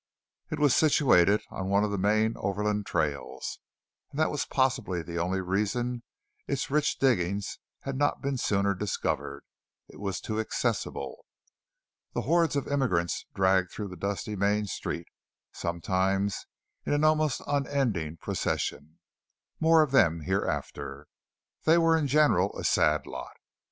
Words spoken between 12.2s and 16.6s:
hordes of immigrants dragged through the dusty main street, sometimes